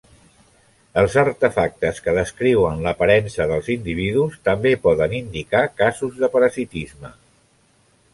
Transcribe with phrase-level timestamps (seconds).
[0.99, 7.13] Els artefactes que descriuen l'aparença dels individus també poden indicar casos de parasitisme.